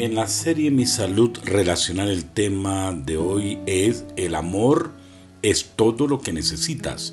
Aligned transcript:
En 0.00 0.14
la 0.14 0.28
serie 0.28 0.70
Mi 0.70 0.86
Salud 0.86 1.36
Relacional 1.44 2.08
el 2.08 2.24
tema 2.24 2.90
de 2.90 3.18
hoy 3.18 3.58
es 3.66 4.06
El 4.16 4.34
amor 4.34 4.92
es 5.42 5.72
todo 5.76 6.08
lo 6.08 6.20
que 6.22 6.32
necesitas. 6.32 7.12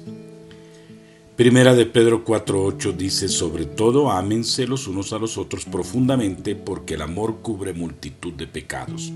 Primera 1.36 1.76
de 1.76 1.86
Pedro 1.86 2.23
4.8 2.23 2.96
dice, 2.96 3.28
sobre 3.28 3.65
todo 3.65 4.10
ámense 4.10 4.68
los 4.68 4.88
unos 4.88 5.12
a 5.12 5.20
los 5.20 5.38
otros 5.38 5.66
profundamente 5.66 6.55
porque 6.55 6.94
el 6.94 7.02
amor 7.02 7.39
cubre 7.42 7.73
multitud 7.73 8.32
de 8.32 8.48
pecados. 8.48 9.12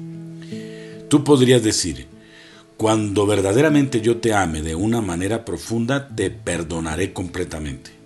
Tú 1.08 1.24
podrías 1.24 1.64
decir, 1.64 2.08
cuando 2.76 3.26
verdaderamente 3.26 4.02
yo 4.02 4.18
te 4.18 4.34
ame 4.34 4.62
de 4.62 4.76
una 4.76 5.00
manera 5.00 5.46
profunda, 5.46 6.14
te 6.14 6.30
perdonaré 6.30 7.14
completamente. 7.14 8.01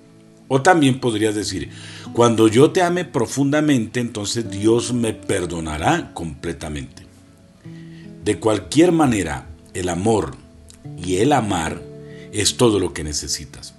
O 0.47 0.61
también 0.61 0.99
podrías 0.99 1.33
decir, 1.33 1.69
cuando 2.13 2.47
yo 2.47 2.71
te 2.71 2.81
ame 2.81 3.03
profundamente, 3.05 3.99
entonces 3.99 4.49
Dios 4.49 4.93
me 4.93 5.13
perdonará 5.13 6.11
completamente. 6.13 7.05
De 8.23 8.39
cualquier 8.39 8.91
manera, 8.91 9.47
el 9.73 9.89
amor 9.89 10.35
y 10.97 11.17
el 11.17 11.33
amar 11.33 11.81
es 12.31 12.57
todo 12.57 12.79
lo 12.79 12.93
que 12.93 13.03
necesitas. 13.03 13.73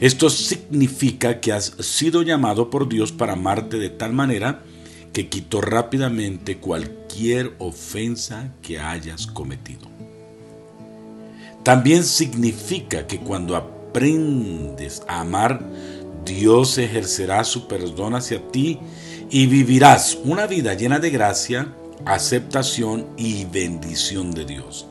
Esto 0.00 0.30
significa 0.30 1.40
que 1.40 1.52
has 1.52 1.74
sido 1.80 2.22
llamado 2.22 2.70
por 2.70 2.88
Dios 2.88 3.12
para 3.12 3.34
amarte 3.34 3.78
de 3.78 3.90
tal 3.90 4.14
manera 4.14 4.62
que 5.12 5.28
quitó 5.28 5.60
rápidamente 5.60 6.56
cualquier 6.56 7.54
ofensa 7.58 8.52
que 8.62 8.78
hayas 8.78 9.26
cometido. 9.26 9.88
También 11.62 12.04
significa 12.04 13.06
que 13.06 13.18
cuando 13.18 13.56
aprendes 13.90 15.02
a 15.08 15.20
amar, 15.20 15.60
Dios 16.24 16.78
ejercerá 16.78 17.42
su 17.42 17.66
perdón 17.66 18.14
hacia 18.14 18.40
ti 18.52 18.78
y 19.30 19.46
vivirás 19.46 20.16
una 20.24 20.46
vida 20.46 20.74
llena 20.74 21.00
de 21.00 21.10
gracia, 21.10 21.74
aceptación 22.06 23.06
y 23.16 23.44
bendición 23.46 24.30
de 24.30 24.44
Dios. 24.44 24.86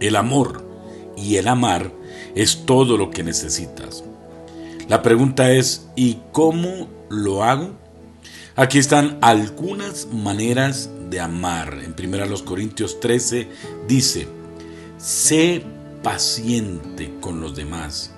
El 0.00 0.16
amor 0.16 0.68
y 1.16 1.36
el 1.36 1.46
amar 1.46 1.92
es 2.34 2.66
todo 2.66 2.96
lo 2.96 3.10
que 3.10 3.22
necesitas. 3.22 4.02
La 4.88 5.00
pregunta 5.00 5.52
es, 5.52 5.86
¿y 5.94 6.18
cómo 6.32 6.88
lo 7.08 7.44
hago? 7.44 7.70
Aquí 8.56 8.78
están 8.78 9.18
algunas 9.20 10.08
maneras 10.12 10.90
de 11.10 11.20
amar. 11.20 11.78
En 11.84 11.94
1 11.96 12.44
Corintios 12.44 12.98
13 12.98 13.48
dice, 13.86 14.26
sé 14.98 15.64
paciente 16.04 17.12
con 17.20 17.40
los 17.40 17.56
demás 17.56 18.14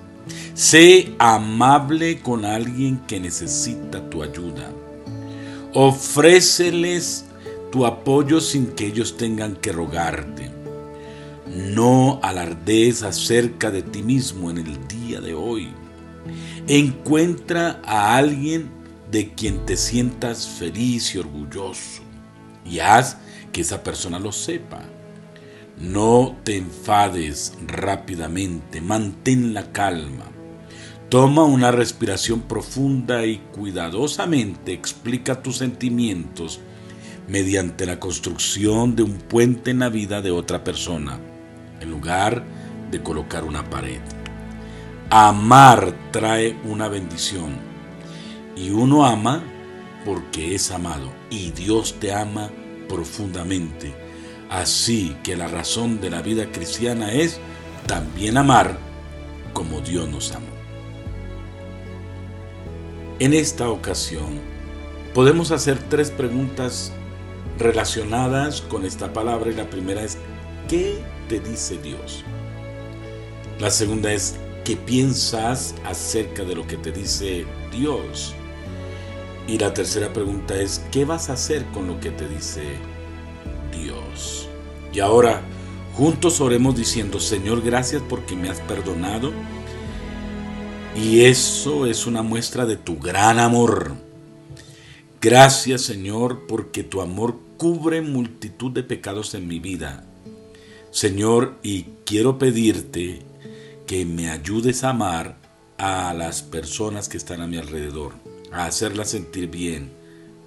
Sé 0.54 1.14
amable 1.18 2.20
con 2.20 2.44
alguien 2.44 2.98
que 3.06 3.20
necesita 3.20 4.08
tu 4.10 4.22
ayuda. 4.22 4.70
Ofréceles 5.72 7.26
tu 7.70 7.86
apoyo 7.86 8.40
sin 8.40 8.68
que 8.68 8.86
ellos 8.86 9.16
tengan 9.16 9.56
que 9.56 9.72
rogarte. 9.72 10.50
No 11.54 12.18
alardees 12.22 13.02
acerca 13.02 13.70
de 13.70 13.82
ti 13.82 14.02
mismo 14.02 14.50
en 14.50 14.58
el 14.58 14.88
día 14.88 15.20
de 15.20 15.34
hoy. 15.34 15.68
Encuentra 16.66 17.80
a 17.84 18.16
alguien 18.16 18.70
de 19.10 19.32
quien 19.32 19.64
te 19.64 19.76
sientas 19.76 20.48
feliz 20.48 21.14
y 21.14 21.18
orgulloso 21.18 22.02
y 22.64 22.80
haz 22.80 23.18
que 23.52 23.60
esa 23.60 23.82
persona 23.84 24.18
lo 24.18 24.32
sepa. 24.32 24.82
No 25.78 26.34
te 26.42 26.56
enfades 26.56 27.52
rápidamente, 27.66 28.80
mantén 28.80 29.52
la 29.52 29.72
calma. 29.72 30.24
Toma 31.10 31.44
una 31.44 31.70
respiración 31.70 32.40
profunda 32.40 33.26
y 33.26 33.38
cuidadosamente 33.52 34.72
explica 34.72 35.42
tus 35.42 35.58
sentimientos 35.58 36.60
mediante 37.28 37.84
la 37.84 38.00
construcción 38.00 38.96
de 38.96 39.02
un 39.02 39.18
puente 39.18 39.70
en 39.70 39.80
la 39.80 39.90
vida 39.90 40.22
de 40.22 40.30
otra 40.30 40.64
persona, 40.64 41.20
en 41.80 41.90
lugar 41.90 42.42
de 42.90 43.02
colocar 43.02 43.44
una 43.44 43.68
pared. 43.68 44.00
Amar 45.10 45.94
trae 46.10 46.56
una 46.64 46.88
bendición 46.88 47.50
y 48.56 48.70
uno 48.70 49.04
ama 49.04 49.42
porque 50.06 50.54
es 50.54 50.70
amado 50.70 51.12
y 51.28 51.50
Dios 51.50 51.96
te 52.00 52.14
ama 52.14 52.50
profundamente 52.88 54.06
Así 54.48 55.16
que 55.24 55.36
la 55.36 55.48
razón 55.48 56.00
de 56.00 56.10
la 56.10 56.22
vida 56.22 56.50
cristiana 56.52 57.12
es 57.12 57.40
también 57.86 58.36
amar 58.36 58.78
como 59.52 59.80
Dios 59.80 60.08
nos 60.08 60.32
amó. 60.32 60.46
En 63.18 63.32
esta 63.32 63.70
ocasión 63.70 64.40
podemos 65.14 65.50
hacer 65.50 65.78
tres 65.88 66.10
preguntas 66.10 66.92
relacionadas 67.58 68.60
con 68.60 68.84
esta 68.84 69.12
palabra 69.12 69.50
y 69.50 69.54
la 69.54 69.68
primera 69.70 70.02
es 70.02 70.18
¿qué 70.68 70.98
te 71.28 71.40
dice 71.40 71.78
Dios? 71.78 72.24
La 73.58 73.70
segunda 73.70 74.12
es 74.12 74.36
¿qué 74.64 74.76
piensas 74.76 75.74
acerca 75.84 76.44
de 76.44 76.54
lo 76.54 76.66
que 76.66 76.76
te 76.76 76.92
dice 76.92 77.46
Dios? 77.72 78.34
Y 79.48 79.58
la 79.58 79.72
tercera 79.72 80.12
pregunta 80.12 80.54
es 80.54 80.84
¿qué 80.92 81.04
vas 81.04 81.30
a 81.30 81.32
hacer 81.32 81.64
con 81.72 81.86
lo 81.88 81.98
que 81.98 82.10
te 82.10 82.28
dice 82.28 82.60
Dios. 82.60 82.95
Y 84.92 85.00
ahora, 85.00 85.42
juntos 85.94 86.40
oremos 86.40 86.76
diciendo, 86.76 87.20
Señor, 87.20 87.62
gracias 87.62 88.02
porque 88.08 88.36
me 88.36 88.48
has 88.48 88.60
perdonado. 88.60 89.32
Y 90.96 91.22
eso 91.22 91.86
es 91.86 92.06
una 92.06 92.22
muestra 92.22 92.64
de 92.64 92.76
tu 92.76 92.98
gran 92.98 93.38
amor. 93.38 93.94
Gracias, 95.20 95.82
Señor, 95.82 96.46
porque 96.46 96.82
tu 96.82 97.00
amor 97.00 97.38
cubre 97.58 98.00
multitud 98.00 98.72
de 98.72 98.82
pecados 98.82 99.34
en 99.34 99.46
mi 99.46 99.58
vida. 99.58 100.04
Señor, 100.90 101.58
y 101.62 101.84
quiero 102.04 102.38
pedirte 102.38 103.20
que 103.86 104.06
me 104.06 104.30
ayudes 104.30 104.84
a 104.84 104.90
amar 104.90 105.36
a 105.78 106.14
las 106.14 106.42
personas 106.42 107.08
que 107.08 107.18
están 107.18 107.40
a 107.42 107.46
mi 107.46 107.58
alrededor, 107.58 108.14
a 108.52 108.64
hacerlas 108.64 109.10
sentir 109.10 109.48
bien, 109.50 109.92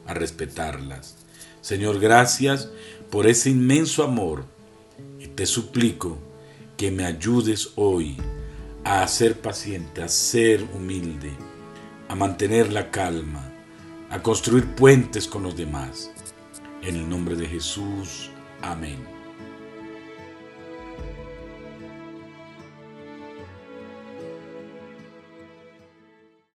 a 0.07 0.13
respetarlas. 0.13 1.17
Señor, 1.61 1.99
gracias 1.99 2.69
por 3.09 3.27
ese 3.27 3.49
inmenso 3.49 4.03
amor 4.03 4.45
y 5.19 5.27
te 5.27 5.45
suplico 5.45 6.17
que 6.77 6.91
me 6.91 7.05
ayudes 7.05 7.71
hoy 7.75 8.15
a 8.83 9.05
ser 9.07 9.39
paciente, 9.39 10.01
a 10.01 10.07
ser 10.07 10.63
humilde, 10.73 11.31
a 12.07 12.15
mantener 12.15 12.71
la 12.71 12.91
calma, 12.91 13.51
a 14.09 14.21
construir 14.23 14.65
puentes 14.75 15.27
con 15.27 15.43
los 15.43 15.57
demás. 15.57 16.11
En 16.81 16.95
el 16.95 17.09
nombre 17.09 17.35
de 17.35 17.47
Jesús, 17.47 18.29
amén. 18.61 19.18